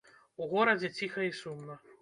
У 0.45 0.47
горадзе 0.53 0.91
ціха 1.01 1.29
і 1.29 1.33
сумна. 1.45 1.81